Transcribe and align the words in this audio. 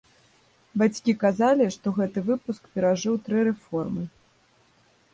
Бацькі 0.81 1.15
казалі, 1.25 1.67
што 1.77 1.95
гэты 1.99 2.19
выпуск 2.33 2.61
перажыў 2.73 3.23
тры 3.29 3.47
рэформы. 3.53 4.03